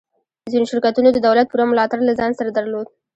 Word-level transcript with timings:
ځینو 0.51 0.65
شرکتونو 0.71 1.09
د 1.11 1.17
دولت 1.27 1.45
پوره 1.49 1.65
ملاتړ 1.69 1.99
له 2.05 2.13
ځان 2.19 2.31
سره 2.39 2.49
درلود 2.57 2.87